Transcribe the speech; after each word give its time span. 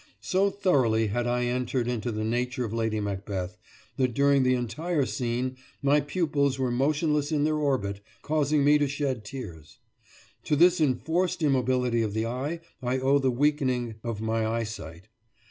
So 0.23 0.49
thoroughly 0.49 1.09
had 1.09 1.27
I 1.27 1.43
entered 1.45 1.87
into 1.87 2.11
the 2.11 2.23
nature 2.23 2.65
of 2.65 2.73
Lady 2.73 2.99
Macbeth, 2.99 3.55
that 3.97 4.15
during 4.15 4.41
the 4.41 4.55
entire 4.55 5.05
scene 5.05 5.57
my 5.83 5.99
pupils 6.01 6.57
were 6.57 6.71
motionless 6.71 7.31
in 7.31 7.43
their 7.43 7.57
orbit, 7.59 8.01
causing 8.23 8.63
me 8.65 8.79
to 8.79 8.87
shed 8.87 9.23
tears. 9.23 9.77
To 10.45 10.55
this 10.55 10.81
enforced 10.81 11.43
immobility 11.43 12.01
of 12.01 12.15
the 12.15 12.25
eye 12.25 12.61
I 12.81 12.97
owe 12.97 13.19
the 13.19 13.29
weakening 13.29 13.93
of 14.03 14.21
my 14.21 14.43
eyesight. 14.43 15.07